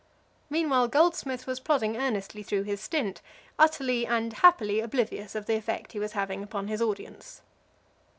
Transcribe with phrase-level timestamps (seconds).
[0.49, 3.21] Meanwhile, Goldsmith was plodding earnestly through his stint,
[3.59, 7.43] utterly and happily oblivious of the effect he was having upon his audience.